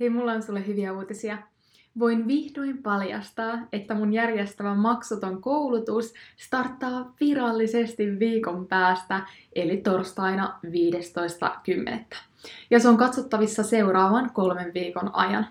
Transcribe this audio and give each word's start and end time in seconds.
Hei, 0.00 0.10
mulla 0.10 0.32
on 0.32 0.42
sulle 0.42 0.66
hyviä 0.66 0.92
uutisia. 0.92 1.38
Voin 1.98 2.28
vihdoin 2.28 2.82
paljastaa, 2.82 3.58
että 3.72 3.94
mun 3.94 4.12
järjestävä 4.12 4.74
maksuton 4.74 5.42
koulutus 5.42 6.14
starttaa 6.36 7.14
virallisesti 7.20 8.18
viikon 8.18 8.66
päästä, 8.66 9.20
eli 9.54 9.76
torstaina 9.76 10.60
15.10. 10.64 12.16
Ja 12.70 12.80
se 12.80 12.88
on 12.88 12.96
katsottavissa 12.96 13.62
seuraavan 13.62 14.30
kolmen 14.32 14.74
viikon 14.74 15.14
ajan. 15.14 15.46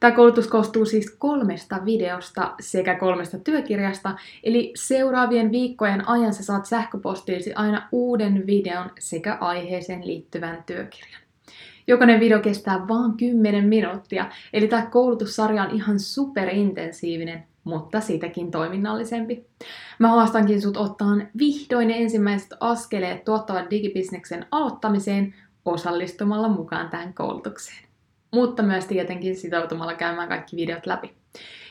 Tämä 0.00 0.10
koulutus 0.10 0.46
koostuu 0.46 0.84
siis 0.84 1.10
kolmesta 1.10 1.84
videosta 1.84 2.54
sekä 2.60 2.94
kolmesta 2.94 3.38
työkirjasta, 3.38 4.16
eli 4.42 4.72
seuraavien 4.76 5.52
viikkojen 5.52 6.08
ajan 6.08 6.34
sä 6.34 6.42
saat 6.42 6.66
sähköpostiisi 6.66 7.54
aina 7.54 7.88
uuden 7.92 8.46
videon 8.46 8.90
sekä 8.98 9.38
aiheeseen 9.40 10.06
liittyvän 10.06 10.62
työkirjan. 10.66 11.27
Jokainen 11.88 12.20
video 12.20 12.40
kestää 12.40 12.88
vain 12.88 13.16
10 13.16 13.64
minuuttia, 13.64 14.30
eli 14.52 14.68
tämä 14.68 14.86
koulutussarja 14.86 15.62
on 15.62 15.70
ihan 15.70 16.00
superintensiivinen, 16.00 17.44
mutta 17.64 18.00
siitäkin 18.00 18.50
toiminnallisempi. 18.50 19.46
Mä 19.98 20.08
haastankin 20.08 20.62
sut 20.62 20.76
ottaa 20.76 21.08
vihdoin 21.38 21.90
ensimmäiset 21.90 22.48
askeleet 22.60 23.24
tuottavan 23.24 23.70
digibisneksen 23.70 24.46
aloittamiseen 24.50 25.34
osallistumalla 25.64 26.48
mukaan 26.48 26.88
tähän 26.88 27.14
koulutukseen. 27.14 27.88
Mutta 28.32 28.62
myös 28.62 28.84
tietenkin 28.84 29.36
sitoutumalla 29.36 29.94
käymään 29.94 30.28
kaikki 30.28 30.56
videot 30.56 30.86
läpi. 30.86 31.17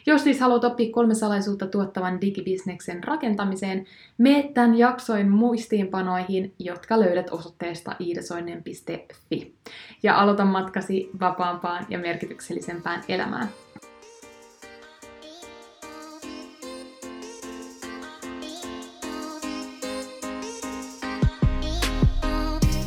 Jos 0.06 0.24
siis 0.24 0.40
haluat 0.40 0.64
oppia 0.64 0.92
kolme 0.92 1.14
salaisuutta 1.14 1.68
tuottavan 1.68 2.22
digibisneksen 2.22 3.04
rakentamiseen, 3.04 3.86
mene 4.18 4.52
tämän 4.54 4.78
jaksoin 4.78 5.30
muistiinpanoihin, 5.30 6.54
jotka 6.60 7.00
löydät 7.00 7.30
osoitteesta 7.32 7.96
iidasoinen.fi. 8.00 9.56
Ja 10.04 10.20
aloita 10.20 10.46
matkasi 10.46 11.10
vapaampaan 11.20 11.86
ja 11.90 12.00
merkityksellisempään 12.00 13.04
elämään. 13.08 13.50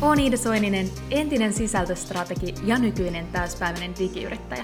Olen 0.01 0.19
Iida 0.19 0.37
Soininen, 0.37 0.89
entinen 1.11 1.53
sisältöstrategi 1.53 2.53
ja 2.65 2.79
nykyinen 2.79 3.27
täyspäiväinen 3.27 3.93
digiyrittäjä. 3.99 4.63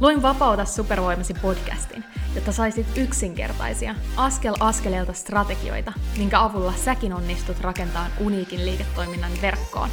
Luin 0.00 0.22
Vapauta 0.22 0.64
supervoimasi 0.64 1.34
podcastin, 1.42 2.04
jotta 2.34 2.52
saisit 2.52 2.86
yksinkertaisia, 2.96 3.94
askel 4.16 4.54
askeleelta 4.60 5.12
strategioita, 5.12 5.92
minkä 6.18 6.42
avulla 6.42 6.72
säkin 6.72 7.12
onnistut 7.12 7.60
rakentamaan 7.60 8.10
uniikin 8.20 8.66
liiketoiminnan 8.66 9.32
verkkoon. 9.42 9.88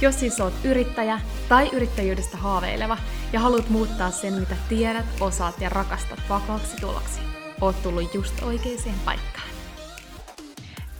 Jos 0.00 0.20
siis 0.20 0.40
oot 0.40 0.52
yrittäjä 0.64 1.20
tai 1.48 1.70
yrittäjyydestä 1.72 2.36
haaveileva 2.36 2.98
ja 3.32 3.40
haluat 3.40 3.70
muuttaa 3.70 4.10
sen, 4.10 4.34
mitä 4.34 4.56
tiedät, 4.68 5.06
osaat 5.20 5.60
ja 5.60 5.68
rakastat 5.68 6.20
vakaaksi 6.28 6.76
tuloksi, 6.80 7.20
oot 7.60 7.82
tullut 7.82 8.14
just 8.14 8.42
oikeaan 8.42 8.98
paikkaan. 9.04 9.48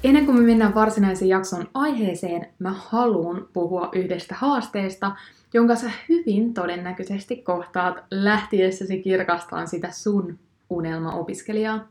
Ennen 0.04 0.27
kuin 0.27 0.38
me 0.38 0.46
mennään 0.46 0.74
varsinaisen 0.74 1.28
jakson 1.28 1.68
aiheeseen, 1.74 2.46
mä 2.58 2.74
haluan 2.88 3.48
puhua 3.52 3.88
yhdestä 3.92 4.34
haasteesta, 4.34 5.16
jonka 5.55 5.77
sä 5.77 5.90
hyvin 6.08 6.55
todennäköisesti 6.55 7.36
kohtaat 7.36 8.05
lähtiessäsi 8.11 9.02
kirkastaan 9.02 9.68
sitä 9.68 9.90
sun 9.90 10.39
unelmaopiskelijaa. 10.70 11.89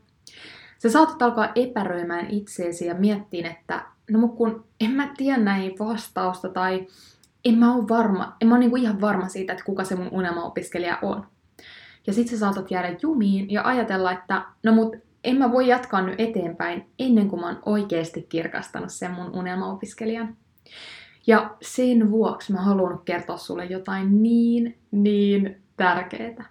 Sä 0.78 0.90
saatat 0.90 1.22
alkaa 1.22 1.52
epäröimään 1.54 2.30
itseesi 2.30 2.86
ja 2.86 2.94
miettiin, 2.94 3.46
että 3.46 3.82
no 4.10 4.18
mutta 4.18 4.36
kun 4.36 4.64
en 4.80 4.90
mä 4.90 5.14
tiedä 5.16 5.38
näin 5.38 5.78
vastausta 5.78 6.48
tai 6.48 6.86
en 7.44 7.58
mä 7.58 7.74
ole 7.74 7.88
varma, 7.88 8.36
en 8.40 8.48
mä 8.48 8.54
ole 8.54 8.60
niinku 8.60 8.76
ihan 8.76 9.00
varma 9.00 9.28
siitä, 9.28 9.52
että 9.52 9.64
kuka 9.64 9.84
se 9.84 9.96
mun 9.96 10.08
unelmaopiskelija 10.12 10.98
on. 11.02 11.26
Ja 12.06 12.12
sit 12.12 12.28
sä 12.28 12.38
saatat 12.38 12.70
jäädä 12.70 12.96
jumiin 13.02 13.50
ja 13.50 13.62
ajatella, 13.64 14.12
että 14.12 14.42
no 14.62 14.72
mut 14.72 14.96
en 15.24 15.36
mä 15.36 15.52
voi 15.52 15.68
jatkaa 15.68 16.02
nyt 16.02 16.20
eteenpäin 16.20 16.86
ennen 16.98 17.28
kuin 17.28 17.40
mä 17.40 17.46
oon 17.46 17.62
oikeasti 17.66 18.26
kirkastanut 18.28 18.92
sen 18.92 19.10
mun 19.10 19.30
unelmaopiskelijan. 19.38 20.36
Ja 21.26 21.56
sen 21.62 22.10
vuoksi 22.10 22.52
mä 22.52 22.60
haluan 22.60 22.98
kertoa 23.04 23.36
sulle 23.36 23.64
jotain 23.64 24.22
niin, 24.22 24.78
niin 24.90 25.62
tärkeää. 25.76 26.48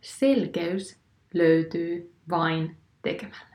Selkeys 0.00 0.98
löytyy 1.34 2.12
vain 2.30 2.76
tekemällä. 3.02 3.54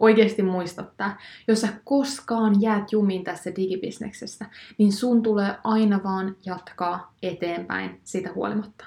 Oikeasti 0.00 0.42
muista 0.42 0.82
tämä. 0.96 1.16
Jos 1.48 1.60
sä 1.60 1.68
koskaan 1.84 2.60
jäät 2.60 2.92
jumiin 2.92 3.24
tässä 3.24 3.56
digibisneksestä, 3.56 4.46
niin 4.78 4.92
sun 4.92 5.22
tulee 5.22 5.54
aina 5.64 6.00
vaan 6.04 6.36
jatkaa 6.46 7.14
eteenpäin 7.22 8.00
sitä 8.04 8.32
huolimatta. 8.34 8.84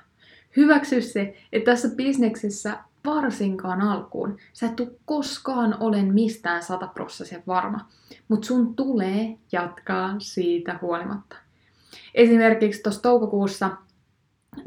Hyväksy 0.55 1.01
se, 1.01 1.37
että 1.51 1.71
tässä 1.71 1.87
bisneksessä 1.95 2.77
varsinkaan 3.05 3.81
alkuun. 3.81 4.37
Sä 4.53 4.65
et 4.65 4.97
koskaan 5.05 5.77
olen 5.79 6.13
mistään 6.13 6.63
sataprossisen 6.63 7.43
varma, 7.47 7.87
mutta 8.27 8.47
sun 8.47 8.75
tulee 8.75 9.37
jatkaa 9.51 10.15
siitä 10.17 10.79
huolimatta. 10.81 11.35
Esimerkiksi 12.13 12.83
tuossa 12.83 13.01
toukokuussa 13.01 13.69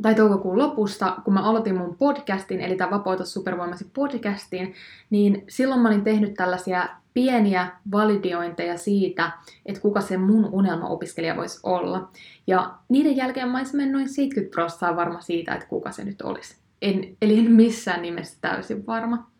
tai 0.02 0.14
toukokuun 0.14 0.58
lopusta, 0.58 1.16
kun 1.24 1.34
mä 1.34 1.42
aloitin 1.42 1.76
mun 1.76 1.96
podcastin, 1.96 2.60
eli 2.60 2.76
tämä 2.76 2.90
Vapauta 2.90 3.24
supervoimasi 3.24 3.90
podcastin, 3.94 4.74
niin 5.10 5.44
silloin 5.48 5.80
mä 5.80 5.88
olin 5.88 6.04
tehnyt 6.04 6.34
tällaisia 6.34 6.88
pieniä 7.14 7.72
validiointeja 7.92 8.78
siitä, 8.78 9.30
että 9.66 9.80
kuka 9.80 10.00
se 10.00 10.16
mun 10.16 10.44
unelmaopiskelija 10.52 11.36
voisi 11.36 11.60
olla. 11.62 12.10
Ja 12.46 12.74
niiden 12.88 13.16
jälkeen 13.16 13.48
mä 13.48 13.58
olisin 13.58 13.92
noin 13.92 14.08
70 14.08 14.54
prosenttia 14.54 14.96
varma 14.96 15.20
siitä, 15.20 15.54
että 15.54 15.66
kuka 15.66 15.92
se 15.92 16.04
nyt 16.04 16.22
olisi 16.22 16.67
en, 16.82 17.16
eli 17.22 17.38
en 17.38 17.52
missään 17.52 18.02
nimessä 18.02 18.38
täysin 18.40 18.86
varma. 18.86 19.30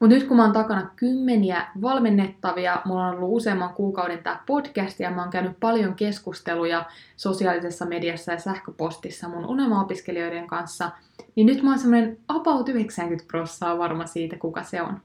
Mutta 0.00 0.14
nyt 0.14 0.24
kun 0.24 0.36
mä 0.36 0.42
oon 0.42 0.52
takana 0.52 0.90
kymmeniä 0.96 1.66
valmennettavia, 1.82 2.82
mulla 2.84 3.06
on 3.06 3.14
ollut 3.14 3.36
useamman 3.36 3.74
kuukauden 3.74 4.22
tämä 4.22 4.40
podcast 4.46 5.00
ja 5.00 5.10
mä 5.10 5.22
oon 5.22 5.30
käynyt 5.30 5.60
paljon 5.60 5.94
keskusteluja 5.94 6.84
sosiaalisessa 7.16 7.86
mediassa 7.86 8.32
ja 8.32 8.38
sähköpostissa 8.38 9.28
mun 9.28 9.46
unelmaopiskelijoiden 9.46 10.46
kanssa, 10.46 10.90
niin 11.34 11.46
nyt 11.46 11.62
mä 11.62 11.70
oon 11.70 11.78
semmoinen 11.78 12.18
about 12.28 12.68
90 12.68 13.28
prosenttia 13.28 13.78
varma 13.78 14.06
siitä, 14.06 14.36
kuka 14.36 14.62
se 14.62 14.82
on. 14.82 15.00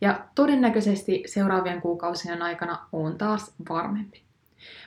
Ja 0.00 0.24
todennäköisesti 0.34 1.22
seuraavien 1.26 1.80
kuukausien 1.80 2.42
aikana 2.42 2.78
on 2.92 3.18
taas 3.18 3.54
varmempi. 3.68 4.22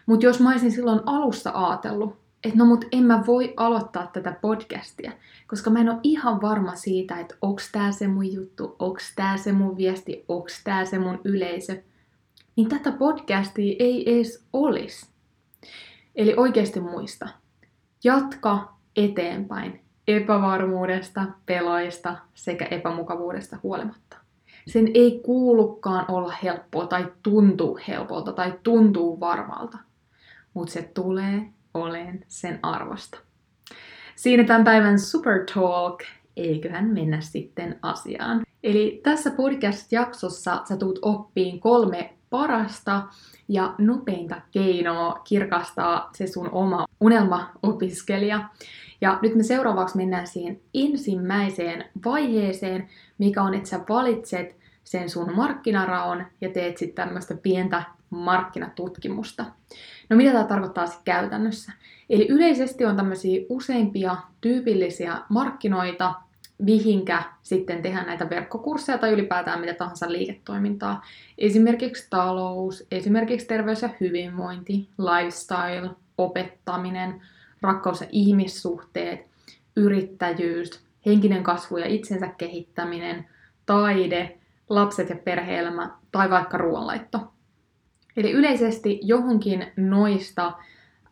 Mutta 0.05 0.25
jos 0.25 0.39
mä 0.39 0.51
olisin 0.51 0.71
silloin 0.71 0.99
alussa 1.05 1.51
ajatellut, 1.53 2.26
että 2.43 2.57
no 2.57 2.65
mut 2.65 2.85
en 2.91 3.03
mä 3.03 3.23
voi 3.27 3.53
aloittaa 3.57 4.07
tätä 4.07 4.35
podcastia, 4.41 5.11
koska 5.47 5.69
mä 5.69 5.79
en 5.79 5.89
ole 5.89 5.99
ihan 6.03 6.41
varma 6.41 6.75
siitä, 6.75 7.19
että 7.19 7.35
onks 7.41 7.71
tää 7.71 7.91
se 7.91 8.07
mun 8.07 8.33
juttu, 8.33 8.75
onks 8.79 9.15
tää 9.15 9.37
se 9.37 9.51
mun 9.51 9.77
viesti, 9.77 10.25
onks 10.27 10.63
tää 10.63 10.85
se 10.85 10.99
mun 10.99 11.19
yleisö, 11.23 11.81
niin 12.55 12.69
tätä 12.69 12.91
podcastia 12.91 13.75
ei 13.79 14.15
edes 14.15 14.47
olisi. 14.53 15.09
Eli 16.15 16.33
oikeasti 16.37 16.79
muista, 16.79 17.27
jatka 18.03 18.73
eteenpäin 18.95 19.81
epävarmuudesta, 20.07 21.25
peloista 21.45 22.15
sekä 22.33 22.65
epämukavuudesta 22.65 23.57
huolimatta. 23.63 24.17
Sen 24.67 24.87
ei 24.93 25.21
kuulukaan 25.25 26.05
olla 26.07 26.33
helppoa 26.43 26.87
tai 26.87 27.13
tuntuu 27.23 27.79
helpolta 27.87 28.33
tai 28.33 28.53
tuntuu 28.63 29.19
varmalta, 29.19 29.77
mutta 30.53 30.73
se 30.73 30.81
tulee 30.81 31.53
olen 31.73 32.25
sen 32.27 32.59
arvosta. 32.63 33.17
Siinä 34.15 34.43
tämän 34.43 34.63
päivän 34.63 34.99
Super 34.99 35.45
Talk, 35.53 36.03
eiköhän 36.35 36.85
mennä 36.85 37.21
sitten 37.21 37.79
asiaan. 37.81 38.41
Eli 38.63 39.01
tässä 39.03 39.31
podcast-jaksossa 39.31 40.61
sä 40.69 40.77
tuut 40.77 40.99
oppiin 41.01 41.59
kolme 41.59 42.13
parasta 42.29 43.03
ja 43.47 43.75
nopeinta 43.77 44.41
keinoa 44.51 45.21
kirkastaa 45.23 46.09
se 46.13 46.27
sun 46.27 46.49
oma 46.51 46.85
unelma-opiskelija. 47.01 48.49
Ja 49.01 49.19
nyt 49.21 49.35
me 49.35 49.43
seuraavaksi 49.43 49.97
mennään 49.97 50.27
siihen 50.27 50.61
ensimmäiseen 50.73 51.85
vaiheeseen, 52.05 52.89
mikä 53.17 53.43
on, 53.43 53.53
että 53.53 53.69
sä 53.69 53.79
valitset 53.89 54.55
sen 54.87 55.09
sun 55.09 55.35
markkinaraon 55.35 56.25
ja 56.41 56.49
teet 56.49 56.77
sitten 56.77 57.05
tämmöistä 57.05 57.35
pientä 57.35 57.83
markkinatutkimusta. 58.09 59.45
No 60.09 60.15
mitä 60.17 60.31
tämä 60.31 60.43
tarkoittaa 60.43 60.85
sitten 60.85 61.03
käytännössä? 61.05 61.71
Eli 62.09 62.27
yleisesti 62.29 62.85
on 62.85 62.95
tämmöisiä 62.95 63.45
useimpia 63.49 64.17
tyypillisiä 64.41 65.17
markkinoita, 65.29 66.13
mihinkä 66.57 67.23
sitten 67.41 67.81
tehdään 67.81 68.05
näitä 68.05 68.29
verkkokursseja 68.29 68.97
tai 68.97 69.11
ylipäätään 69.11 69.59
mitä 69.59 69.73
tahansa 69.73 70.11
liiketoimintaa. 70.11 71.05
Esimerkiksi 71.37 72.07
talous, 72.09 72.87
esimerkiksi 72.91 73.47
terveys 73.47 73.81
ja 73.81 73.89
hyvinvointi, 73.99 74.89
lifestyle, 74.97 75.89
opettaminen, 76.17 77.21
rakkaus 77.61 78.01
ja 78.01 78.07
ihmissuhteet, 78.11 79.27
yrittäjyys, 79.75 80.83
henkinen 81.05 81.43
kasvu 81.43 81.77
ja 81.77 81.87
itsensä 81.87 82.27
kehittäminen, 82.27 83.25
taide, 83.65 84.36
lapset 84.69 85.09
ja 85.09 85.15
perheelämä 85.15 85.89
tai 86.11 86.29
vaikka 86.29 86.57
ruoanlaitto. 86.57 87.33
Eli 88.17 88.31
yleisesti 88.31 88.99
johonkin 89.03 89.67
noista 89.77 90.53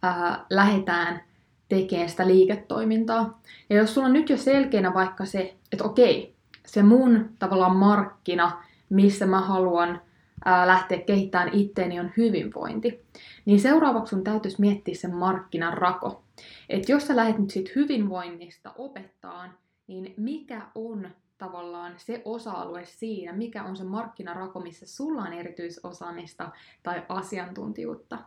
ää, 0.01 0.45
lähdetään 0.49 1.21
tekemään 1.69 2.09
sitä 2.09 2.27
liiketoimintaa. 2.27 3.41
Ja 3.69 3.75
jos 3.75 3.93
sulla 3.93 4.07
on 4.07 4.13
nyt 4.13 4.29
jo 4.29 4.37
selkeänä 4.37 4.93
vaikka 4.93 5.25
se, 5.25 5.55
että 5.71 5.83
okei, 5.83 6.35
se 6.65 6.83
mun 6.83 7.29
tavallaan 7.39 7.75
markkina, 7.75 8.63
missä 8.89 9.25
mä 9.25 9.41
haluan 9.41 10.01
ää, 10.45 10.67
lähteä 10.67 10.97
kehittämään 10.97 11.53
itteeni 11.53 11.99
on 11.99 12.11
hyvinvointi, 12.17 13.05
niin 13.45 13.59
seuraavaksi 13.59 14.09
sun 14.09 14.23
täytyisi 14.23 14.61
miettiä 14.61 14.95
sen 14.95 15.15
markkinan 15.15 15.73
rako. 15.73 16.23
Että 16.69 16.91
jos 16.91 17.07
sä 17.07 17.15
lähdet 17.15 17.37
nyt 17.37 17.49
siitä 17.49 17.71
hyvinvoinnista 17.75 18.71
opettaan, 18.77 19.53
niin 19.87 20.13
mikä 20.17 20.61
on 20.75 21.09
tavallaan 21.37 21.93
se 21.97 22.21
osa-alue 22.25 22.85
siinä, 22.85 23.33
mikä 23.33 23.63
on 23.63 23.75
se 23.75 23.83
markkinarako, 23.83 24.59
missä 24.59 24.85
sulla 24.87 25.21
on 25.21 25.33
erityisosaamista 25.33 26.49
tai 26.83 27.03
asiantuntijuutta. 27.09 28.19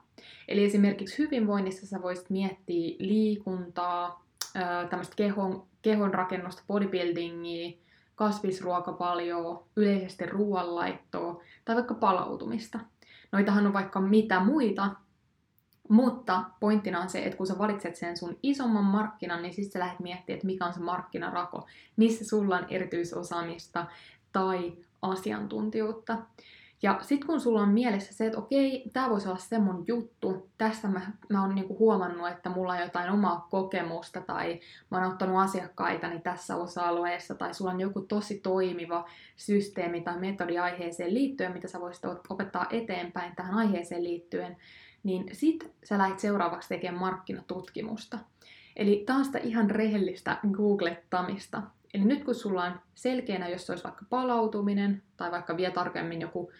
Eli 0.48 0.64
esimerkiksi 0.64 1.18
hyvinvoinnissa 1.18 1.86
sä 1.86 2.02
voisit 2.02 2.30
miettiä 2.30 2.96
liikuntaa, 2.98 4.24
tämmöistä 4.90 5.16
kehon, 5.16 5.66
kehon 5.82 6.14
rakennusta, 6.14 6.62
bodybuildingia, 6.66 7.78
kasvisruokapaljoa, 8.14 9.66
yleisesti 9.76 10.26
ruoanlaittoa 10.26 11.42
tai 11.64 11.74
vaikka 11.74 11.94
palautumista. 11.94 12.80
Noitahan 13.32 13.66
on 13.66 13.72
vaikka 13.72 14.00
mitä 14.00 14.40
muita, 14.40 14.90
mutta 15.88 16.44
pointtina 16.60 17.00
on 17.00 17.08
se, 17.08 17.24
että 17.24 17.36
kun 17.36 17.46
sä 17.46 17.58
valitset 17.58 17.96
sen 17.96 18.16
sun 18.16 18.38
isomman 18.42 18.84
markkinan, 18.84 19.42
niin 19.42 19.54
sitten 19.54 19.72
sä 19.72 19.78
lähdet 19.78 20.00
miettimään, 20.00 20.36
että 20.36 20.46
mikä 20.46 20.64
on 20.64 20.72
se 20.72 20.80
markkinarako, 20.80 21.66
missä 21.96 22.24
sulla 22.24 22.56
on 22.56 22.66
erityisosaamista 22.70 23.86
tai 24.32 24.72
asiantuntijuutta. 25.02 26.18
Ja 26.82 26.98
sitten 27.02 27.26
kun 27.26 27.40
sulla 27.40 27.60
on 27.60 27.68
mielessä 27.68 28.14
se, 28.14 28.26
että 28.26 28.38
okei, 28.38 28.90
tämä 28.92 29.10
voisi 29.10 29.28
olla 29.28 29.38
se 29.38 29.58
mun 29.58 29.84
juttu, 29.86 30.48
tässä 30.58 30.88
mä, 30.88 31.00
mä 31.28 31.42
oon 31.42 31.54
niinku 31.54 31.78
huomannut, 31.78 32.28
että 32.28 32.50
mulla 32.50 32.72
on 32.72 32.80
jotain 32.80 33.10
omaa 33.10 33.46
kokemusta 33.50 34.20
tai 34.20 34.60
mä 34.90 34.98
oon 34.98 35.12
ottanut 35.12 35.38
asiakkaitani 35.38 36.20
tässä 36.20 36.56
osa-alueessa 36.56 37.34
tai 37.34 37.54
sulla 37.54 37.70
on 37.70 37.80
joku 37.80 38.00
tosi 38.00 38.38
toimiva 38.38 39.08
systeemi 39.36 40.00
tai 40.00 40.18
metodi 40.18 40.58
aiheeseen 40.58 41.14
liittyen, 41.14 41.52
mitä 41.52 41.68
sä 41.68 41.80
voisit 41.80 42.04
opettaa 42.28 42.66
eteenpäin 42.70 43.36
tähän 43.36 43.54
aiheeseen 43.54 44.04
liittyen, 44.04 44.56
niin 45.08 45.28
sit 45.32 45.72
sä 45.84 45.98
lähdet 45.98 46.18
seuraavaksi 46.18 46.68
tekemään 46.68 47.00
markkinatutkimusta. 47.00 48.18
Eli 48.76 49.02
taas 49.06 49.26
sitä 49.26 49.38
ihan 49.38 49.70
rehellistä 49.70 50.38
googlettamista. 50.52 51.62
Eli 51.94 52.04
nyt 52.04 52.24
kun 52.24 52.34
sulla 52.34 52.64
on 52.64 52.80
selkeänä, 52.94 53.48
jos 53.48 53.66
se 53.66 53.72
olisi 53.72 53.84
vaikka 53.84 54.04
palautuminen, 54.10 55.02
tai 55.16 55.30
vaikka 55.30 55.56
vielä 55.56 55.74
tarkemmin 55.74 56.20
joku 56.20 56.52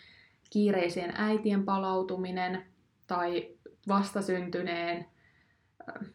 kiireiseen 0.51 1.13
äitien 1.17 1.65
palautuminen, 1.65 2.67
tai 3.07 3.49
vastasyntyneen, 3.89 5.07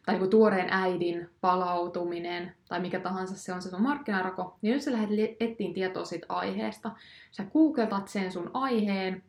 tai 0.06 0.14
joku 0.14 0.26
tuoreen 0.26 0.68
äidin 0.70 1.30
palautuminen, 1.40 2.54
tai 2.68 2.80
mikä 2.80 3.00
tahansa 3.00 3.36
se 3.36 3.52
on 3.52 3.62
se 3.62 3.70
sun 3.70 3.82
markkinarako, 3.82 4.58
niin 4.62 4.74
nyt 4.74 4.82
sä 4.82 4.92
lähdet 4.92 5.36
etsiin 5.40 5.74
tietoa 5.74 6.04
siitä 6.04 6.26
aiheesta. 6.28 6.90
Sä 7.30 7.44
googletat 7.52 8.08
sen 8.08 8.32
sun 8.32 8.50
aiheen, 8.54 9.22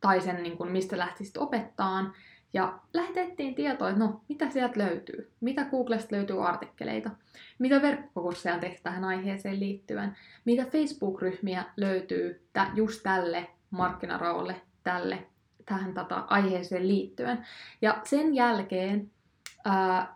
tai 0.00 0.20
sen, 0.20 0.42
niin 0.42 0.56
kuin, 0.56 0.72
mistä 0.72 0.98
lähtisit 0.98 1.36
opettaan. 1.36 2.12
Ja 2.52 2.78
lähetettiin 2.92 3.54
tietoa, 3.54 3.88
että 3.88 4.00
no, 4.00 4.20
mitä 4.28 4.50
sieltä 4.50 4.78
löytyy, 4.78 5.30
mitä 5.40 5.64
Googlesta 5.64 6.16
löytyy 6.16 6.48
artikkeleita, 6.48 7.10
mitä 7.58 7.82
verkkokursseja 7.82 8.54
on 8.54 8.60
tehty 8.60 8.80
tähän 8.82 9.04
aiheeseen 9.04 9.60
liittyen, 9.60 10.16
mitä 10.44 10.64
Facebook-ryhmiä 10.64 11.64
löytyy 11.76 12.46
tä, 12.52 12.66
just 12.74 13.02
tälle 13.02 13.46
markkinaraolle, 13.70 14.60
tälle, 14.82 15.26
tähän 15.66 15.94
tota, 15.94 16.24
aiheeseen 16.28 16.88
liittyen. 16.88 17.46
Ja 17.82 18.00
sen 18.04 18.34
jälkeen 18.34 19.10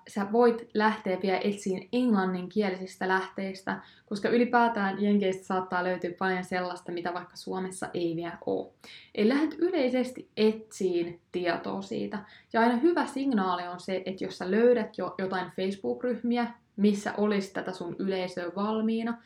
sä 0.09 0.33
voit 0.33 0.69
lähteä 0.75 1.19
vielä 1.23 1.41
etsiin 1.45 1.89
englanninkielisistä 1.93 3.09
lähteistä, 3.09 3.81
koska 4.07 4.29
ylipäätään 4.29 5.03
Jenkeistä 5.03 5.45
saattaa 5.45 5.85
löytyä 5.85 6.11
paljon 6.19 6.45
sellaista, 6.45 6.93
mitä 6.93 7.15
vaikka 7.15 7.37
Suomessa 7.37 7.89
ei 7.95 8.17
vielä 8.17 8.39
ole. 8.47 8.73
Eli 9.15 9.29
lähdet 9.29 9.55
yleisesti 9.59 10.29
etsiin 10.37 11.21
tietoa 11.33 11.83
siitä. 11.83 12.19
Ja 12.53 12.61
aina 12.61 12.77
hyvä 12.77 13.07
signaali 13.07 13.67
on 13.67 13.81
se, 13.81 14.03
että 14.07 14.25
jos 14.25 14.39
sä 14.39 14.51
löydät 14.51 14.99
jo 14.99 15.15
jotain 15.19 15.51
Facebook-ryhmiä, 15.57 16.47
missä 16.77 17.15
olisi 17.17 17.53
tätä 17.53 17.73
sun 17.73 17.97
yleisöä 17.99 18.53
valmiina, 18.57 19.19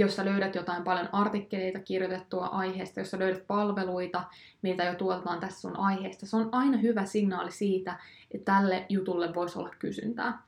jos 0.00 0.16
sä 0.16 0.24
löydät 0.24 0.54
jotain 0.54 0.84
paljon 0.84 1.08
artikkeleita 1.12 1.80
kirjoitettua 1.80 2.46
aiheesta, 2.46 3.00
jos 3.00 3.10
sä 3.10 3.18
löydät 3.18 3.46
palveluita, 3.46 4.24
mitä 4.62 4.84
jo 4.84 4.94
tuotetaan 4.94 5.40
tässä 5.40 5.60
sun 5.60 5.76
aiheesta, 5.76 6.26
se 6.26 6.36
on 6.36 6.48
aina 6.52 6.78
hyvä 6.78 7.04
signaali 7.04 7.50
siitä, 7.50 7.98
että 8.30 8.52
tälle 8.52 8.86
jutulle 8.88 9.34
voisi 9.34 9.58
olla 9.58 9.70
kysyntää. 9.78 10.42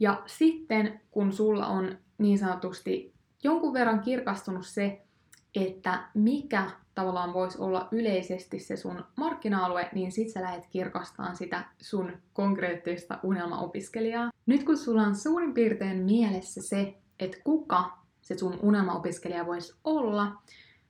Ja 0.00 0.22
sitten 0.26 1.00
kun 1.10 1.32
sulla 1.32 1.66
on 1.66 1.98
niin 2.18 2.38
sanotusti 2.38 3.14
jonkun 3.42 3.72
verran 3.72 4.00
kirkastunut 4.00 4.66
se, 4.66 5.02
että 5.54 6.08
mikä 6.14 6.70
tavallaan 6.94 7.34
voisi 7.34 7.58
olla 7.58 7.88
yleisesti 7.92 8.58
se 8.58 8.76
sun 8.76 9.04
markkina-alue, 9.16 9.88
niin 9.92 10.12
sit 10.12 10.28
sä 10.28 10.42
lähdet 10.42 10.66
kirkastamaan 10.70 11.36
sitä 11.36 11.64
sun 11.80 12.12
konkreettista 12.32 13.18
unelmaopiskelijaa. 13.22 14.30
Nyt 14.46 14.64
kun 14.64 14.76
sulla 14.76 15.02
on 15.02 15.16
suurin 15.16 15.54
piirtein 15.54 15.98
mielessä 15.98 16.62
se, 16.62 16.94
että 17.20 17.36
kuka 17.44 17.99
se 18.34 18.38
sun 18.38 18.58
unelmaopiskelija 18.62 19.46
voisi 19.46 19.74
olla, 19.84 20.32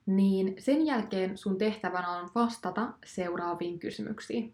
niin 0.05 0.55
sen 0.59 0.85
jälkeen 0.85 1.37
sun 1.37 1.57
tehtävänä 1.57 2.09
on 2.09 2.29
vastata 2.35 2.93
seuraaviin 3.05 3.79
kysymyksiin. 3.79 4.53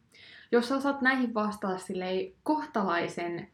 Jos 0.51 0.69
sä 0.69 0.75
osaat 0.75 1.01
näihin 1.01 1.34
vastata 1.34 1.78
silleen 1.78 2.31
kohtalaisen 2.44 3.48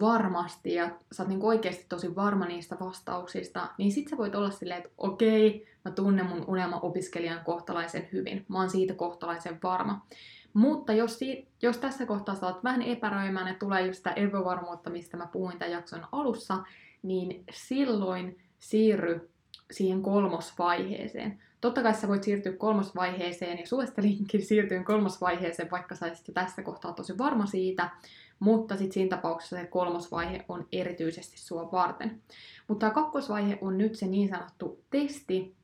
varmasti 0.00 0.74
ja 0.74 0.90
sä 1.12 1.22
oot 1.22 1.28
niin 1.28 1.42
oikeasti 1.42 1.86
tosi 1.88 2.16
varma 2.16 2.46
niistä 2.46 2.76
vastauksista, 2.80 3.68
niin 3.78 3.92
sit 3.92 4.08
sä 4.08 4.16
voit 4.16 4.34
olla 4.34 4.50
silleen, 4.50 4.78
että 4.78 4.90
okei, 4.98 5.66
mä 5.84 5.90
tunnen 5.90 6.26
mun 6.26 6.44
unelma-opiskelijan 6.48 7.44
kohtalaisen 7.44 8.08
hyvin. 8.12 8.44
Mä 8.48 8.58
oon 8.58 8.70
siitä 8.70 8.94
kohtalaisen 8.94 9.58
varma. 9.62 10.06
Mutta 10.54 10.92
jos, 10.92 11.18
si- 11.18 11.48
jos 11.62 11.78
tässä 11.78 12.06
kohtaa 12.06 12.34
sä 12.34 12.46
oot 12.46 12.64
vähän 12.64 12.82
epäröimään 12.82 13.48
ja 13.48 13.54
tulee 13.54 13.86
just 13.86 13.96
sitä 13.96 14.10
epävarmuutta, 14.10 14.90
mistä 14.90 15.16
mä 15.16 15.26
puhuin 15.26 15.58
tämän 15.58 15.72
jakson 15.72 16.06
alussa, 16.12 16.58
niin 17.02 17.44
silloin 17.52 18.43
siirry 18.64 19.30
siihen 19.70 20.02
kolmosvaiheeseen. 20.02 21.38
Totta 21.60 21.82
kai 21.82 21.94
sä 21.94 22.08
voit 22.08 22.22
siirtyä 22.22 22.52
kolmosvaiheeseen 22.52 23.58
ja 23.58 23.66
suosittelinkin 23.66 24.46
siirtyä 24.46 24.82
kolmosvaiheeseen, 24.82 25.70
vaikka 25.70 25.94
sä 25.94 26.06
jo 26.06 26.34
tässä 26.34 26.62
kohtaa 26.62 26.92
tosi 26.92 27.18
varma 27.18 27.46
siitä, 27.46 27.90
mutta 28.38 28.76
sitten 28.76 28.92
siinä 28.92 29.16
tapauksessa 29.16 29.56
se 29.56 29.66
kolmosvaihe 29.66 30.44
on 30.48 30.66
erityisesti 30.72 31.38
sua 31.38 31.72
varten. 31.72 32.22
Mutta 32.68 32.86
tämä 32.86 32.94
kakkosvaihe 32.94 33.58
on 33.60 33.78
nyt 33.78 33.94
se 33.94 34.06
niin 34.06 34.28
sanottu 34.28 34.84
testi, 34.90 35.54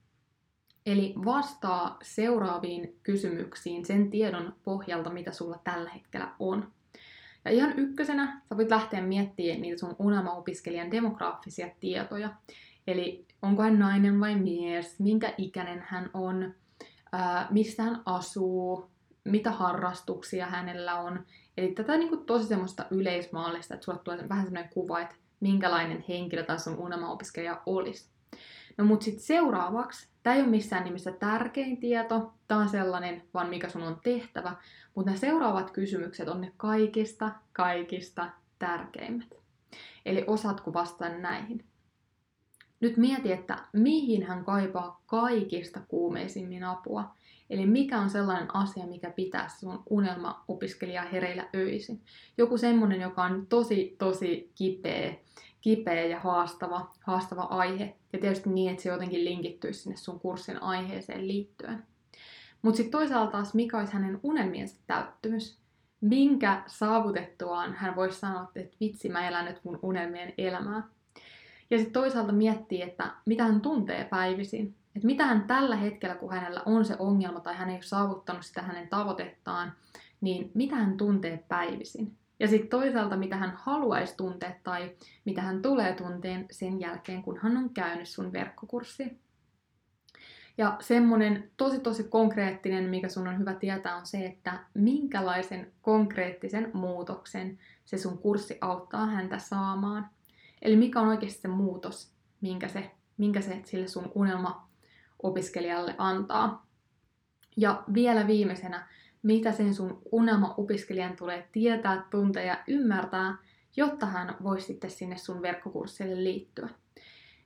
eli 0.86 1.14
vastaa 1.24 1.98
seuraaviin 2.02 2.96
kysymyksiin 3.02 3.86
sen 3.86 4.10
tiedon 4.10 4.54
pohjalta, 4.64 5.10
mitä 5.10 5.32
sulla 5.32 5.60
tällä 5.64 5.90
hetkellä 5.90 6.28
on. 6.38 6.70
Ja 7.44 7.50
ihan 7.50 7.78
ykkösenä 7.78 8.40
sä 8.48 8.56
voit 8.56 8.70
lähteä 8.70 9.02
miettimään 9.02 9.60
niitä 9.60 9.78
sun 9.78 9.96
unelmaopiskelijan 9.98 10.90
demograafisia 10.90 11.68
tietoja. 11.80 12.30
Eli 12.86 13.26
onko 13.42 13.62
hän 13.62 13.78
nainen 13.78 14.20
vai 14.20 14.36
mies, 14.36 14.98
minkä 14.98 15.34
ikäinen 15.38 15.84
hän 15.86 16.10
on, 16.14 16.54
ää, 17.12 17.46
mistä 17.50 17.82
hän 17.82 18.02
asuu, 18.06 18.90
mitä 19.24 19.50
harrastuksia 19.50 20.46
hänellä 20.46 21.00
on. 21.00 21.24
Eli 21.56 21.72
tätä 21.72 21.96
niin 21.96 22.08
kuin 22.08 22.26
tosi 22.26 22.46
semmoista 22.46 22.86
yleismaallista, 22.90 23.74
että 23.74 23.84
sulle 23.84 23.98
tulee 23.98 24.28
vähän 24.28 24.44
semmoinen 24.44 24.70
kuva, 24.74 25.00
että 25.00 25.14
minkälainen 25.40 26.04
henkilö 26.08 26.42
tai 26.42 26.58
sun 26.58 26.78
unelmaopiskelija 26.78 27.62
olisi. 27.66 28.10
No 28.78 28.84
mut 28.84 29.02
sitten 29.02 29.24
seuraavaksi, 29.24 30.08
tämä 30.22 30.36
ei 30.36 30.42
ole 30.42 30.50
missään 30.50 30.84
nimessä 30.84 31.12
tärkein 31.12 31.76
tieto, 31.76 32.32
tämä 32.48 32.60
on 32.60 32.68
sellainen, 32.68 33.22
vaan 33.34 33.48
mikä 33.48 33.68
sun 33.68 33.82
on 33.82 34.00
tehtävä, 34.02 34.56
mutta 34.94 35.10
nämä 35.10 35.20
seuraavat 35.20 35.70
kysymykset 35.70 36.28
on 36.28 36.40
ne 36.40 36.52
kaikista, 36.56 37.30
kaikista 37.52 38.30
tärkeimmät. 38.58 39.34
Eli 40.06 40.24
osaatko 40.26 40.72
vastata 40.72 41.08
näihin? 41.08 41.64
Nyt 42.80 42.96
mieti, 42.96 43.32
että 43.32 43.58
mihin 43.72 44.22
hän 44.22 44.44
kaipaa 44.44 45.02
kaikista 45.06 45.80
kuumeisimmin 45.88 46.64
apua. 46.64 47.14
Eli 47.50 47.66
mikä 47.66 48.00
on 48.00 48.10
sellainen 48.10 48.56
asia, 48.56 48.86
mikä 48.86 49.10
pitää 49.10 49.48
sun 49.48 49.82
unelma-opiskelijaa 49.90 51.04
hereillä 51.04 51.48
öisin. 51.54 52.00
Joku 52.38 52.58
semmonen, 52.58 53.00
joka 53.00 53.22
on 53.22 53.46
tosi, 53.46 53.96
tosi 53.98 54.52
kipeä 54.54 55.14
kipeä 55.60 56.06
ja 56.06 56.20
haastava, 56.20 56.92
haastava 57.00 57.42
aihe. 57.42 57.96
Ja 58.12 58.18
tietysti 58.18 58.50
niin, 58.50 58.70
että 58.70 58.82
se 58.82 58.88
jotenkin 58.88 59.24
linkittyisi 59.24 59.80
sinne 59.80 59.96
sun 59.96 60.20
kurssin 60.20 60.62
aiheeseen 60.62 61.28
liittyen. 61.28 61.86
Mutta 62.62 62.76
sitten 62.76 63.00
toisaalta 63.00 63.32
taas, 63.32 63.54
mikä 63.54 63.78
olisi 63.78 63.92
hänen 63.92 64.20
unelmiensa 64.22 64.80
täyttymys? 64.86 65.58
Minkä 66.00 66.62
saavutettuaan 66.66 67.74
hän 67.74 67.96
voisi 67.96 68.20
sanoa, 68.20 68.48
että 68.54 68.76
vitsi, 68.80 69.08
mä 69.08 69.28
elän 69.28 69.44
nyt 69.44 69.64
mun 69.64 69.78
unelmien 69.82 70.34
elämää. 70.38 70.88
Ja 71.70 71.78
sitten 71.78 71.92
toisaalta 71.92 72.32
miettii, 72.32 72.82
että 72.82 73.10
mitä 73.26 73.44
hän 73.44 73.60
tuntee 73.60 74.04
päivisin. 74.04 74.74
Että 74.96 75.06
mitä 75.06 75.26
hän 75.26 75.42
tällä 75.42 75.76
hetkellä, 75.76 76.14
kun 76.14 76.32
hänellä 76.32 76.62
on 76.66 76.84
se 76.84 76.96
ongelma 76.98 77.40
tai 77.40 77.54
hän 77.54 77.68
ei 77.68 77.74
ole 77.74 77.82
saavuttanut 77.82 78.44
sitä 78.44 78.62
hänen 78.62 78.88
tavoitettaan, 78.88 79.72
niin 80.20 80.50
mitä 80.54 80.76
hän 80.76 80.96
tuntee 80.96 81.44
päivisin. 81.48 82.16
Ja 82.40 82.48
sitten 82.48 82.68
toisaalta, 82.68 83.16
mitä 83.16 83.36
hän 83.36 83.52
haluaisi 83.56 84.16
tuntea 84.16 84.52
tai 84.64 84.92
mitä 85.24 85.42
hän 85.42 85.62
tulee 85.62 85.92
tunteen 85.92 86.46
sen 86.50 86.80
jälkeen, 86.80 87.22
kun 87.22 87.38
hän 87.42 87.56
on 87.56 87.70
käynyt 87.70 88.08
sun 88.08 88.32
verkkokurssi. 88.32 89.18
Ja 90.58 90.76
semmoinen 90.80 91.50
tosi 91.56 91.80
tosi 91.80 92.04
konkreettinen, 92.04 92.84
mikä 92.84 93.08
sun 93.08 93.28
on 93.28 93.38
hyvä 93.38 93.54
tietää, 93.54 93.96
on 93.96 94.06
se, 94.06 94.26
että 94.26 94.58
minkälaisen 94.74 95.72
konkreettisen 95.82 96.70
muutoksen 96.72 97.58
se 97.84 97.98
sun 97.98 98.18
kurssi 98.18 98.58
auttaa 98.60 99.06
häntä 99.06 99.38
saamaan. 99.38 100.10
Eli 100.62 100.76
mikä 100.76 101.00
on 101.00 101.08
oikeasti 101.08 101.40
se 101.40 101.48
muutos, 101.48 102.12
minkä 102.40 102.68
se, 102.68 102.90
minkä 103.16 103.40
se 103.40 103.60
sille 103.64 103.88
sun 103.88 104.12
unelma-opiskelijalle 104.14 105.94
antaa. 105.98 106.66
Ja 107.56 107.82
vielä 107.94 108.26
viimeisenä, 108.26 108.88
mitä 109.22 109.52
sen 109.52 109.74
sun 109.74 110.02
unelma-opiskelijan 110.12 111.16
tulee 111.16 111.48
tietää, 111.52 112.06
tuntea 112.10 112.42
ja 112.42 112.58
ymmärtää, 112.68 113.36
jotta 113.76 114.06
hän 114.06 114.36
voisi 114.42 114.66
sitten 114.66 114.90
sinne 114.90 115.16
sun 115.16 115.42
verkkokurssille 115.42 116.24
liittyä. 116.24 116.68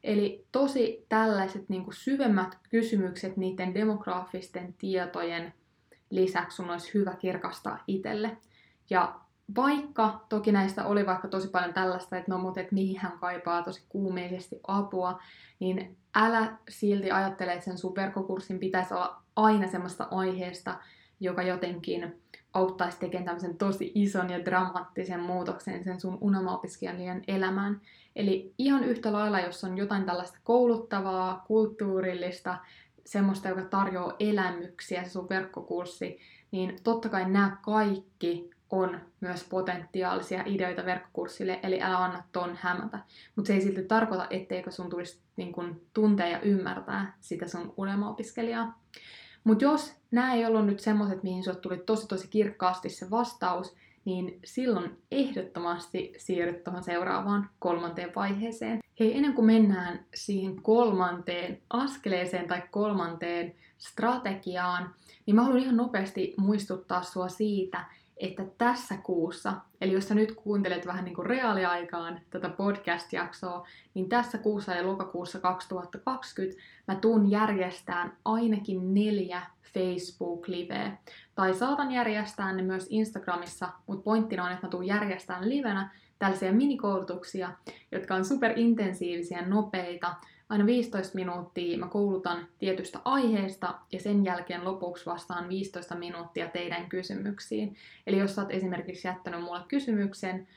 Eli 0.05 0.47
tosi 0.53 1.07
tällaiset 1.09 1.69
niin 1.69 1.85
kuin 1.85 1.95
syvemmät 1.95 2.59
kysymykset 2.71 3.37
niiden 3.37 3.75
demograafisten 3.75 4.75
tietojen 4.79 5.55
lisäksi 6.11 6.57
sun 6.57 6.71
olisi 6.71 6.95
hyvä 6.95 7.15
kirkastaa 7.17 7.85
itselle. 7.87 8.37
Ja 8.91 9.21
vaikka 9.57 10.25
toki 10.29 10.53
näistä 10.53 10.85
oli 10.85 11.07
vaikka 11.07 11.29
tosi 11.29 11.49
paljon 11.49 11.75
tällaista, 11.75 12.17
että 12.17 12.33
no 12.33 12.39
mutta 12.39 12.61
että 12.61 12.75
mihin 12.75 13.01
hän 13.01 13.19
kaipaa 13.19 13.63
tosi 13.63 13.87
kuumeisesti 13.89 14.61
apua, 14.67 15.21
niin 15.61 15.97
älä 16.15 16.57
silti 16.69 17.11
ajattele, 17.11 17.53
että 17.53 17.65
sen 17.65 17.79
sun 17.79 17.97
verkkokurssin 17.97 18.59
pitäisi 18.59 18.95
olla 18.95 19.23
aina 19.37 19.69
semmoista 19.69 20.09
aiheesta, 20.11 20.79
joka 21.21 21.43
jotenkin 21.43 22.21
auttaisi 22.55 22.99
tekemään 22.99 23.25
tämmöisen 23.25 23.57
tosi 23.57 23.93
ison 23.95 24.31
ja 24.31 24.45
dramaattisen 24.45 25.21
muutoksen 25.21 25.85
sen 25.85 26.01
sun 26.01 26.19
unelmaopiskelijan 26.21 27.23
elämään. 27.29 27.81
Eli 28.17 28.55
ihan 28.59 28.85
yhtä 28.85 29.13
lailla, 29.13 29.41
jos 29.41 29.65
on 29.65 29.79
jotain 29.79 30.05
tällaista 30.05 30.39
kouluttavaa, 30.45 31.45
kulttuurillista, 31.47 32.59
semmoista, 33.07 33.49
joka 33.49 33.63
tarjoaa 33.63 34.17
elämyksiä, 34.19 35.05
se 35.05 35.11
sun 35.11 35.29
verkkokurssi, 35.29 36.19
niin 36.51 36.77
totta 36.85 37.09
kai 37.09 37.31
nämä 37.31 37.57
kaikki 37.63 38.54
on 38.71 39.01
myös 39.21 39.45
potentiaalisia 39.45 40.43
ideoita 40.47 40.85
verkkokurssille, 40.85 41.61
eli 41.63 41.83
älä 41.83 41.99
anna 41.99 42.23
ton 42.33 42.59
hämätä. 42.61 42.99
Mutta 43.37 43.47
se 43.47 43.55
ei 43.55 43.61
silti 43.61 43.83
tarkoita, 43.83 44.27
etteikö 44.31 44.71
sun 44.71 44.91
tulisi 44.91 45.19
niin 45.37 45.53
kun, 45.53 45.81
tuntea 45.95 46.29
ja 46.29 46.41
ymmärtää 46.41 47.17
sitä 47.21 47.49
sun 47.49 47.75
unelmaopiskelijaa. 47.77 48.79
Mutta 49.45 49.65
jos 49.65 49.95
nämä 50.11 50.35
ei 50.35 50.47
ollut 50.47 50.67
nyt 50.67 50.81
semmoiset, 50.81 51.23
mihin 51.23 51.45
sulle 51.45 51.59
tuli 51.59 51.79
tosi 51.79 52.09
tosi 52.09 52.29
kirkkaasti 52.29 52.89
se 52.89 53.11
vastaus, 53.11 53.75
niin 54.05 54.39
silloin 54.45 54.99
ehdottomasti 55.11 56.13
siirryt 56.19 56.65
tuohon 56.65 56.83
seuraavaan 56.83 57.51
kolmanteen 57.59 58.15
vaiheeseen. 58.15 58.79
Hei, 59.01 59.17
ennen 59.17 59.33
kuin 59.35 59.47
mennään 59.47 60.05
siihen 60.15 60.63
kolmanteen 60.63 61.63
askeleeseen 61.71 62.49
tai 62.49 62.63
kolmanteen 62.71 63.55
strategiaan, 63.79 64.95
niin 65.27 65.35
mä 65.35 65.43
haluan 65.43 65.63
ihan 65.63 65.77
nopeasti 65.77 66.35
muistuttaa 66.37 67.03
sua 67.03 67.29
siitä, 67.29 67.85
että 68.17 68.45
tässä 68.59 68.97
kuussa, 68.97 69.53
eli 69.81 69.93
jos 69.93 70.09
sä 70.09 70.15
nyt 70.15 70.33
kuuntelet 70.33 70.87
vähän 70.87 71.05
niin 71.05 71.15
kuin 71.15 71.27
reaaliaikaan 71.27 72.21
tätä 72.31 72.49
podcast-jaksoa, 72.49 73.67
niin 73.95 74.09
tässä 74.09 74.39
kuussa 74.39 74.73
ja 74.75 74.87
lokakuussa 74.87 75.41
2020 75.41 76.63
mä 76.89 76.95
tuun 76.95 77.31
järjestään 77.31 78.17
ainakin 78.25 78.95
neljä 78.95 79.43
Facebook-liveä. 79.75 80.97
Tai 81.35 81.55
saatan 81.55 81.93
järjestää 81.93 82.53
ne 82.53 82.63
myös 82.63 82.87
Instagramissa, 82.91 83.69
mutta 83.87 84.03
pointtina 84.03 84.45
on, 84.45 84.53
että 84.53 84.67
mä 84.67 84.71
tuun 84.71 84.87
järjestään 84.87 85.49
livenä 85.49 85.91
tällaisia 86.19 86.53
minikoulutuksia, 86.53 87.51
jotka 87.93 88.15
on 88.15 88.25
superintensiivisiä, 88.25 89.47
nopeita, 89.47 90.15
aina 90.55 90.67
15 90.67 91.15
minuuttia 91.15 91.79
mä 91.79 91.89
koulutan 91.89 92.49
tietystä 92.59 92.99
aiheesta 93.05 93.75
ja 93.93 94.01
sen 94.01 94.25
jälkeen 94.25 94.65
lopuksi 94.65 95.07
vastaan 95.07 95.49
15 95.49 95.95
minuuttia 95.95 96.49
teidän 96.49 96.89
kysymyksiin. 96.89 97.77
Eli 98.07 98.19
jos 98.19 98.35
sä 98.35 98.43
oot 98.43 98.51
esimerkiksi 98.51 99.09
jättänyt 99.09 99.43
mulle 99.43 99.61
kysymyksen 99.69 100.49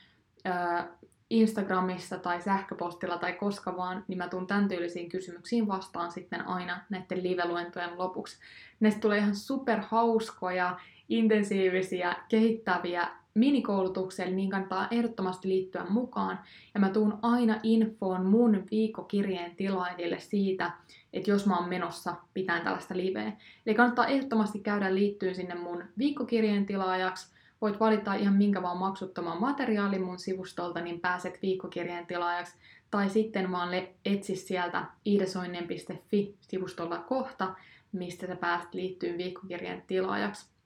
Instagramissa 1.30 2.18
tai 2.18 2.42
sähköpostilla 2.42 3.18
tai 3.18 3.32
koska 3.32 3.76
vaan, 3.76 4.04
niin 4.08 4.18
mä 4.18 4.28
tuun 4.28 4.46
tämän 4.46 4.68
tyylisiin 4.68 5.08
kysymyksiin 5.08 5.68
vastaan 5.68 6.12
sitten 6.12 6.46
aina 6.46 6.80
näiden 6.90 7.22
live-luentojen 7.22 7.98
lopuksi. 7.98 8.38
Näistä 8.80 9.00
tulee 9.00 9.18
ihan 9.18 9.36
super 9.36 9.80
hauskoja, 9.82 10.80
intensiivisiä, 11.08 12.16
kehittäviä 12.28 13.08
minikoulutukselle, 13.38 14.34
niin 14.34 14.50
kannattaa 14.50 14.88
ehdottomasti 14.90 15.48
liittyä 15.48 15.86
mukaan. 15.88 16.40
Ja 16.74 16.80
mä 16.80 16.88
tuun 16.88 17.18
aina 17.22 17.60
infoon 17.62 18.26
mun 18.26 18.64
viikkokirjeen 18.70 19.56
tilaajille 19.56 20.20
siitä, 20.20 20.72
että 21.12 21.30
jos 21.30 21.46
mä 21.46 21.58
oon 21.58 21.68
menossa 21.68 22.14
pitään 22.34 22.62
tällaista 22.62 22.96
liveä. 22.96 23.32
Eli 23.66 23.74
kannattaa 23.74 24.06
ehdottomasti 24.06 24.58
käydä 24.58 24.94
liittyä 24.94 25.34
sinne 25.34 25.54
mun 25.54 25.84
viikkokirjeen 25.98 26.66
tilaajaksi. 26.66 27.38
Voit 27.60 27.80
valita 27.80 28.14
ihan 28.14 28.34
minkä 28.34 28.62
vaan 28.62 28.76
maksuttoman 28.76 29.40
materiaalin 29.40 30.02
mun 30.02 30.18
sivustolta, 30.18 30.80
niin 30.80 31.00
pääset 31.00 31.38
viikkokirjeen 31.42 32.06
tilaajaksi. 32.06 32.56
Tai 32.90 33.10
sitten 33.10 33.52
vaan 33.52 33.68
etsi 34.04 34.36
sieltä 34.36 34.84
idesoinen.fi-sivustolla 35.04 36.98
kohta, 36.98 37.54
mistä 37.92 38.26
sä 38.26 38.36
pääset 38.36 38.74
liittyyn 38.74 39.18
viikkokirjeen 39.18 39.82
tilaajaksi 39.86 40.57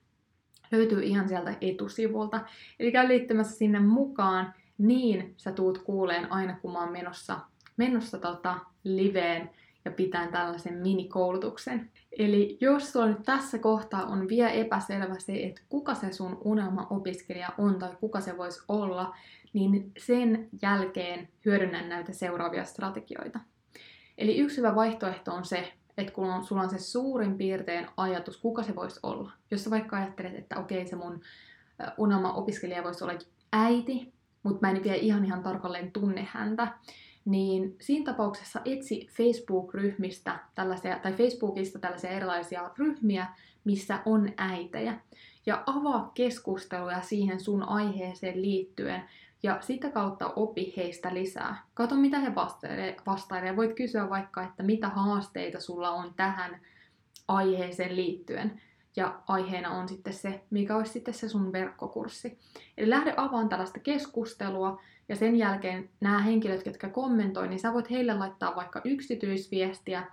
löytyy 0.73 1.03
ihan 1.03 1.29
sieltä 1.29 1.55
etusivulta. 1.61 2.39
Eli 2.79 2.91
käy 2.91 3.07
liittymässä 3.07 3.57
sinne 3.57 3.79
mukaan, 3.79 4.53
niin 4.77 5.33
sä 5.37 5.51
tuut 5.51 5.77
kuuleen 5.77 6.31
aina 6.31 6.57
kun 6.61 6.73
mä 6.73 6.79
oon 6.79 6.91
menossa, 6.91 7.39
menossa 7.77 8.17
tota 8.17 8.55
liveen 8.83 9.49
ja 9.85 9.91
pitää 9.91 10.27
tällaisen 10.27 10.73
minikoulutuksen. 10.73 11.91
Eli 12.19 12.57
jos 12.61 12.91
sulla 12.91 13.07
nyt 13.07 13.23
tässä 13.23 13.59
kohtaa 13.59 14.05
on 14.05 14.29
vielä 14.29 14.49
epäselvä 14.49 15.19
se, 15.19 15.33
että 15.43 15.61
kuka 15.69 15.93
se 15.93 16.13
sun 16.13 16.37
unelma-opiskelija 16.43 17.49
on 17.57 17.79
tai 17.79 17.89
kuka 17.99 18.21
se 18.21 18.37
voisi 18.37 18.61
olla, 18.67 19.15
niin 19.53 19.91
sen 19.97 20.49
jälkeen 20.61 21.27
hyödynnän 21.45 21.89
näitä 21.89 22.13
seuraavia 22.13 22.65
strategioita. 22.65 23.39
Eli 24.17 24.37
yksi 24.37 24.57
hyvä 24.57 24.75
vaihtoehto 24.75 25.33
on 25.33 25.45
se, 25.45 25.73
että 25.97 26.13
kun 26.13 26.29
on, 26.29 26.43
sulla 26.43 26.61
on 26.61 26.69
se 26.69 26.79
suurin 26.79 27.37
piirtein 27.37 27.87
ajatus, 27.97 28.37
kuka 28.37 28.63
se 28.63 28.75
voisi 28.75 28.99
olla. 29.03 29.31
Jos 29.51 29.63
sä 29.63 29.69
vaikka 29.69 29.97
ajattelet, 29.97 30.35
että 30.35 30.59
okei, 30.59 30.87
se 30.87 30.95
mun 30.95 31.21
unelma-opiskelija 31.97 32.83
voisi 32.83 33.03
olla 33.03 33.19
äiti, 33.53 34.13
mutta 34.43 34.67
mä 34.67 34.71
en 34.71 34.83
vielä 34.83 34.97
ihan 34.97 35.25
ihan 35.25 35.43
tarkalleen 35.43 35.91
tunne 35.91 36.27
häntä, 36.31 36.67
niin 37.25 37.75
siinä 37.81 38.05
tapauksessa 38.05 38.61
etsi 38.65 39.07
Facebook-ryhmistä 39.17 40.39
tällaisia, 40.55 40.99
tai 40.99 41.13
Facebookista 41.13 41.79
tällaisia 41.79 42.09
erilaisia 42.09 42.71
ryhmiä, 42.77 43.27
missä 43.63 43.99
on 44.05 44.29
äitejä. 44.37 44.99
Ja 45.45 45.63
avaa 45.65 46.11
keskusteluja 46.13 47.01
siihen 47.01 47.39
sun 47.39 47.63
aiheeseen 47.63 48.41
liittyen, 48.41 49.03
ja 49.43 49.57
sitä 49.61 49.89
kautta 49.89 50.33
opi 50.35 50.73
heistä 50.77 51.13
lisää. 51.13 51.63
Kato, 51.73 51.95
mitä 51.95 52.19
he 52.19 52.35
vastailee. 53.05 53.55
Voit 53.55 53.73
kysyä 53.73 54.09
vaikka, 54.09 54.43
että 54.43 54.63
mitä 54.63 54.89
haasteita 54.89 55.59
sulla 55.59 55.89
on 55.89 56.13
tähän 56.13 56.59
aiheeseen 57.27 57.95
liittyen. 57.95 58.61
Ja 58.95 59.19
aiheena 59.27 59.69
on 59.69 59.87
sitten 59.87 60.13
se, 60.13 60.41
mikä 60.49 60.77
olisi 60.77 60.91
sitten 60.91 61.13
se 61.13 61.29
sun 61.29 61.51
verkkokurssi. 61.51 62.39
Eli 62.77 62.89
lähde 62.89 63.13
avaan 63.17 63.49
tällaista 63.49 63.79
keskustelua, 63.79 64.81
ja 65.09 65.15
sen 65.15 65.35
jälkeen 65.35 65.89
nämä 66.01 66.19
henkilöt, 66.19 66.65
jotka 66.65 66.89
kommentoi, 66.89 67.47
niin 67.47 67.59
sä 67.59 67.73
voit 67.73 67.89
heille 67.89 68.13
laittaa 68.13 68.55
vaikka 68.55 68.81
yksityisviestiä, 68.83 70.03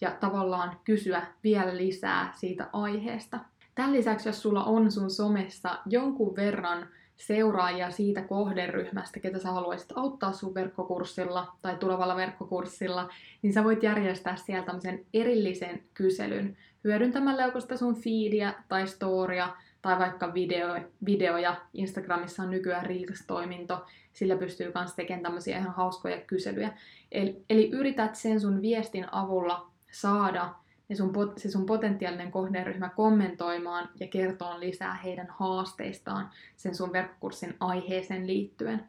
ja 0.00 0.10
tavallaan 0.10 0.80
kysyä 0.84 1.26
vielä 1.44 1.76
lisää 1.76 2.32
siitä 2.34 2.70
aiheesta. 2.72 3.38
Tämän 3.74 3.92
lisäksi, 3.92 4.28
jos 4.28 4.42
sulla 4.42 4.64
on 4.64 4.90
sun 4.90 5.10
somessa 5.10 5.78
jonkun 5.86 6.36
verran 6.36 6.88
seuraajia 7.16 7.90
siitä 7.90 8.22
kohderyhmästä, 8.22 9.20
ketä 9.20 9.38
sä 9.38 9.50
haluaisit 9.50 9.92
auttaa 9.94 10.32
sun 10.32 10.54
verkkokurssilla 10.54 11.52
tai 11.62 11.76
tulevalla 11.76 12.16
verkkokurssilla, 12.16 13.08
niin 13.42 13.52
sä 13.52 13.64
voit 13.64 13.82
järjestää 13.82 14.36
sieltä 14.36 14.66
tämmöisen 14.66 15.06
erillisen 15.14 15.82
kyselyn 15.94 16.56
hyödyntämällä 16.86 17.42
joko 17.42 17.60
sitä 17.60 17.76
sun 17.76 17.96
feedia 17.96 18.54
tai 18.68 18.86
storia 18.86 19.48
tai 19.82 19.98
vaikka 19.98 20.34
video, 20.34 20.76
videoja. 21.06 21.56
Instagramissa 21.74 22.42
on 22.42 22.50
nykyään 22.50 22.86
Reels-toiminto, 22.86 23.86
sillä 24.12 24.36
pystyy 24.36 24.72
myös 24.74 24.94
tekemään 24.94 25.22
tämmöisiä 25.22 25.58
ihan 25.58 25.74
hauskoja 25.74 26.20
kyselyjä. 26.20 26.78
Eli, 27.12 27.44
eli 27.50 27.70
yrität 27.70 28.14
sen 28.14 28.40
sun 28.40 28.62
viestin 28.62 29.14
avulla 29.14 29.70
saada 29.92 30.54
ne 30.88 30.96
sun, 30.96 31.12
se 31.36 31.50
sun 31.50 31.66
potentiaalinen 31.66 32.30
kohderyhmä 32.30 32.88
kommentoimaan 32.88 33.88
ja 34.00 34.06
kertoa 34.06 34.60
lisää 34.60 34.94
heidän 34.94 35.26
haasteistaan 35.30 36.30
sen 36.56 36.74
sun 36.74 36.92
verkkokurssin 36.92 37.56
aiheeseen 37.60 38.26
liittyen. 38.26 38.84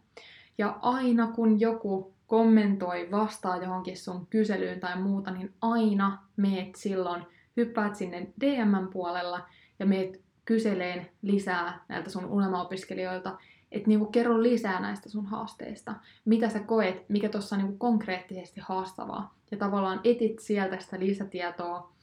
Ja 0.57 0.77
aina 0.81 1.27
kun 1.27 1.59
joku 1.59 2.13
kommentoi, 2.27 3.11
vastaa 3.11 3.57
johonkin 3.57 3.97
sun 3.97 4.27
kyselyyn 4.29 4.79
tai 4.79 5.01
muuta, 5.01 5.31
niin 5.31 5.53
aina 5.61 6.23
meet 6.37 6.75
silloin, 6.75 7.23
hyppäät 7.57 7.95
sinne 7.95 8.27
DM-puolella 8.41 9.47
ja 9.79 9.85
meet 9.85 10.21
kyseleen 10.45 11.09
lisää 11.21 11.85
näiltä 11.87 12.09
sun 12.09 12.25
unelmaopiskelijoilta, 12.25 13.37
että 13.71 13.87
niinku 13.87 14.05
kerro 14.05 14.43
lisää 14.43 14.79
näistä 14.79 15.09
sun 15.09 15.25
haasteista. 15.25 15.95
Mitä 16.25 16.49
sä 16.49 16.59
koet, 16.59 17.09
mikä 17.09 17.29
tuossa 17.29 17.55
on 17.55 17.61
niinku 17.61 17.77
konkreettisesti 17.77 18.61
haastavaa. 18.63 19.36
Ja 19.51 19.57
tavallaan 19.57 20.01
etit 20.03 20.39
sieltä 20.39 20.79
sitä 20.79 20.99
lisätietoa. 20.99 21.93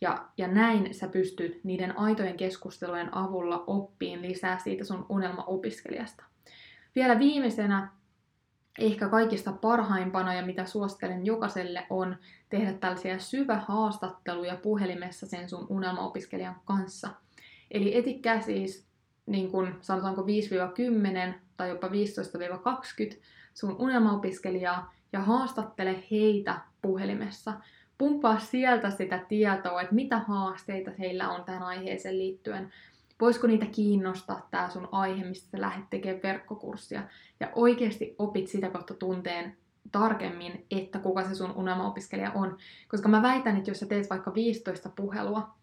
Ja, 0.00 0.28
ja 0.38 0.48
näin 0.48 0.94
sä 0.94 1.08
pystyt 1.08 1.64
niiden 1.64 1.98
aitojen 1.98 2.36
keskustelujen 2.36 3.14
avulla 3.14 3.64
oppiin 3.66 4.22
lisää 4.22 4.58
siitä 4.58 4.84
sun 4.84 5.06
unelmaopiskelijasta. 5.08 6.24
Vielä 6.94 7.18
viimeisenä 7.18 7.88
ehkä 8.78 9.08
kaikista 9.08 9.52
parhaimpana 9.52 10.34
ja 10.34 10.46
mitä 10.46 10.64
suosittelen 10.64 11.26
jokaiselle 11.26 11.86
on 11.90 12.16
tehdä 12.48 12.72
tällaisia 12.72 13.18
syvähaastatteluja 13.18 14.56
puhelimessa 14.56 15.26
sen 15.26 15.48
sun 15.48 15.66
unelmaopiskelijan 15.68 16.60
kanssa. 16.64 17.08
Eli 17.70 17.96
etikkää 17.96 18.40
siis 18.40 18.86
niin 19.26 19.50
kun, 19.50 19.78
sanotaanko 19.80 20.22
5-10 20.22 21.34
tai 21.56 21.68
jopa 21.68 21.88
15-20 21.88 21.90
sun 23.54 23.76
unelmaopiskelijaa 23.78 24.94
ja 25.12 25.20
haastattele 25.20 26.04
heitä 26.10 26.60
puhelimessa. 26.82 27.52
Pumppaa 27.98 28.38
sieltä 28.38 28.90
sitä 28.90 29.18
tietoa, 29.28 29.82
että 29.82 29.94
mitä 29.94 30.18
haasteita 30.18 30.90
heillä 30.98 31.28
on 31.30 31.44
tähän 31.44 31.62
aiheeseen 31.62 32.18
liittyen. 32.18 32.72
Voisiko 33.20 33.46
niitä 33.46 33.66
kiinnostaa 33.66 34.48
tämä 34.50 34.70
sun 34.70 34.88
aihe, 34.92 35.24
mistä 35.24 35.50
sä 35.50 35.60
lähdet 35.60 35.90
tekemään 35.90 36.22
verkkokurssia. 36.22 37.02
Ja 37.40 37.52
oikeasti 37.54 38.14
opit 38.18 38.48
sitä 38.48 38.70
kautta 38.70 38.94
tunteen 38.94 39.56
tarkemmin, 39.92 40.66
että 40.70 40.98
kuka 40.98 41.28
se 41.28 41.34
sun 41.34 41.52
unelmaopiskelija 41.56 42.32
on. 42.34 42.58
Koska 42.88 43.08
mä 43.08 43.22
väitän, 43.22 43.56
että 43.56 43.70
jos 43.70 43.80
sä 43.80 43.86
teet 43.86 44.10
vaikka 44.10 44.34
15 44.34 44.88
puhelua, 44.96 45.54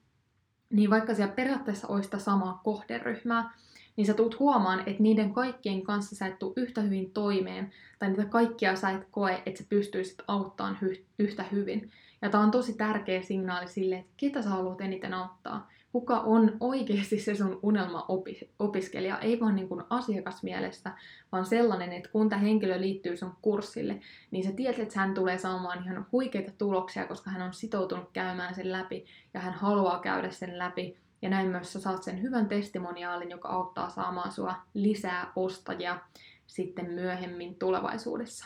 niin 0.70 0.90
vaikka 0.90 1.14
siellä 1.14 1.34
periaatteessa 1.34 1.88
olisi 1.88 2.08
sitä 2.08 2.20
samaa 2.20 2.62
kohderyhmää, 2.64 3.54
niin 4.00 4.06
sä 4.06 4.14
tulet 4.14 4.40
huomaan, 4.40 4.80
että 4.80 5.04
niiden 5.04 5.34
kaikkien 5.34 5.82
kanssa 5.82 6.16
sä 6.16 6.28
et 6.28 6.40
tule 6.40 6.54
yhtä 6.56 6.82
hyvin 6.82 7.12
toimeen, 7.12 7.72
tai 8.00 8.10
niitä 8.10 8.26
kaikkia 8.26 8.76
sä 8.76 8.90
et 8.90 9.08
koe, 9.12 9.44
että 9.46 9.64
sä 9.64 9.68
pystyisit 9.70 10.22
auttamaan 10.28 10.78
hy- 10.84 11.02
yhtä 11.20 11.44
hyvin. 11.52 11.92
Ja 12.22 12.30
tämä 12.30 12.44
on 12.44 12.52
tosi 12.52 12.74
tärkeä 12.74 13.22
signaali 13.22 13.68
sille, 13.68 13.96
että 13.96 14.12
ketä 14.18 14.42
sä 14.42 14.50
haluat 14.50 14.82
eniten 14.82 15.14
auttaa 15.14 15.70
kuka 15.92 16.20
on 16.20 16.58
oikeasti 16.60 17.20
se 17.20 17.36
sun 17.36 17.60
unelma-opiskelija, 17.64 19.20
ei 19.20 19.40
vaan 19.40 19.56
niin 19.56 19.68
kuin 19.68 19.84
asiakasmielestä, 19.90 20.92
vaan 21.32 21.46
sellainen, 21.46 21.94
että 21.94 22.10
kun 22.10 22.30
tämä 22.30 22.42
henkilö 22.42 22.82
liittyy 22.82 23.18
sun 23.18 23.36
kurssille, 23.42 24.00
niin 24.32 24.44
sä 24.44 24.52
tiedät, 24.52 24.80
että 24.80 25.00
hän 25.00 25.14
tulee 25.14 25.38
saamaan 25.38 25.84
ihan 25.84 26.06
huikeita 26.12 26.52
tuloksia, 26.58 27.08
koska 27.08 27.30
hän 27.30 27.42
on 27.42 27.54
sitoutunut 27.54 28.10
käymään 28.14 28.56
sen 28.56 28.72
läpi 28.72 29.06
ja 29.34 29.40
hän 29.40 29.54
haluaa 29.54 30.00
käydä 30.00 30.32
sen 30.32 30.58
läpi. 30.58 30.98
Ja 31.22 31.30
näin 31.30 31.48
myös 31.48 31.74
sä 31.74 31.80
saat 31.80 32.04
sen 32.04 32.22
hyvän 32.22 32.48
testimoniaalin, 32.48 33.30
joka 33.30 33.50
auttaa 33.50 33.90
saamaan 33.90 34.32
sua 34.32 34.56
lisää 34.74 35.32
ostajia 35.36 36.00
sitten 36.48 36.92
myöhemmin 36.92 37.56
tulevaisuudessa. 37.56 38.46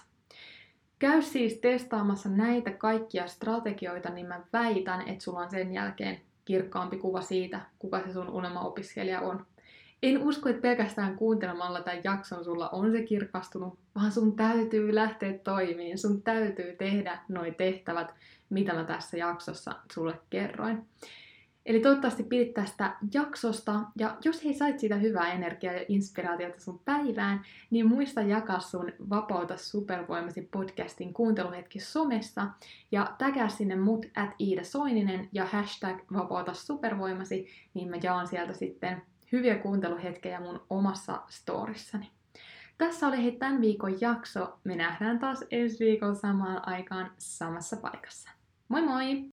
Käy 1.00 1.22
siis 1.22 1.54
testaamassa 1.54 2.30
näitä 2.30 2.72
kaikkia 2.72 3.28
strategioita, 3.28 4.10
niin 4.10 4.28
mä 4.28 4.42
väitän, 4.54 5.08
että 5.08 5.24
sulla 5.24 5.40
on 5.40 5.50
sen 5.50 5.74
jälkeen 5.74 6.22
kirkkaampi 6.46 6.98
kuva 6.98 7.22
siitä, 7.22 7.62
kuka 7.80 8.02
se 8.02 8.14
sun 8.14 8.30
unelmaopiskelija 8.30 9.22
on. 9.22 9.46
En 10.04 10.24
usko, 10.24 10.50
että 10.50 10.62
pelkästään 10.62 11.16
kuuntelemalla 11.16 11.82
tämän 11.82 12.02
jakson 12.04 12.44
sulla 12.44 12.70
on 12.70 12.92
se 12.92 13.02
kirkastunut, 13.02 13.80
vaan 13.96 14.12
sun 14.12 14.36
täytyy 14.36 14.96
lähteä 14.96 15.38
toimiin, 15.38 15.98
sun 15.98 16.22
täytyy 16.22 16.76
tehdä 16.76 17.20
noi 17.28 17.52
tehtävät, 17.52 18.14
mitä 18.50 18.74
mä 18.74 18.84
tässä 18.84 19.18
jaksossa 19.18 19.76
sulle 19.94 20.20
kerroin. 20.30 20.86
Eli 21.66 21.80
toivottavasti 21.80 22.24
pidit 22.24 22.54
tästä 22.54 22.96
jaksosta, 23.14 23.80
ja 24.00 24.18
jos 24.26 24.46
hei 24.46 24.54
sait 24.54 24.80
siitä 24.80 24.96
hyvää 24.96 25.32
energiaa 25.32 25.74
ja 25.74 25.86
inspiraatiota 25.88 26.60
sun 26.60 26.80
päivään, 26.86 27.42
niin 27.70 27.88
muista 27.88 28.22
jakaa 28.22 28.60
sun 28.60 28.92
Vapauta 29.10 29.58
supervoimasi 29.58 30.50
podcastin 30.52 31.14
kuunteluhetki 31.14 31.80
somessa, 31.80 32.48
ja 32.92 33.16
tägää 33.18 33.50
sinne 33.50 33.76
mut 33.76 34.06
at 34.16 34.30
Iida 34.40 34.64
Soininen 34.64 35.30
ja 35.32 35.46
hashtag 35.46 35.98
Vapauta 36.14 36.54
supervoimasi, 36.54 37.48
niin 37.74 37.90
mä 37.90 37.96
jaan 38.04 38.28
sieltä 38.28 38.54
sitten 38.54 39.02
hyviä 39.32 39.56
kuunteluhetkejä 39.56 40.40
mun 40.40 40.62
omassa 40.70 41.22
storissani. 41.30 42.12
Tässä 42.78 43.08
oli 43.08 43.24
hei 43.24 43.32
tämän 43.32 43.62
viikon 43.62 44.02
jakso. 44.02 44.60
Me 44.64 44.76
nähdään 44.76 45.20
taas 45.20 45.46
ensi 45.52 45.86
viikolla 45.86 46.16
samaan 46.16 46.68
aikaan 46.68 47.12
samassa 47.18 47.78
paikassa. 47.78 48.30
Moi 48.68 48.82
moi! 48.82 49.33